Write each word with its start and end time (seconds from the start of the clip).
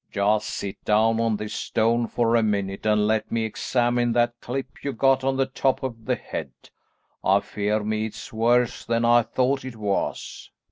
Just 0.09 0.49
sit 0.49 0.83
down 0.83 1.19
on 1.19 1.35
this 1.37 1.53
stone 1.53 2.07
for 2.07 2.35
a 2.35 2.41
minute 2.41 2.87
and 2.87 3.05
let 3.05 3.31
me 3.31 3.45
examine 3.45 4.13
that 4.13 4.33
clip 4.41 4.83
you 4.83 4.93
got 4.93 5.23
on 5.23 5.37
the 5.37 5.45
top 5.45 5.83
of 5.83 6.05
the 6.05 6.15
head. 6.15 6.49
I 7.23 7.39
fear 7.41 7.83
me 7.83 8.07
it's 8.07 8.33
worse 8.33 8.83
than 8.83 9.05
I 9.05 9.21
thought 9.21 9.63
it 9.63 9.75
was." 9.75 10.49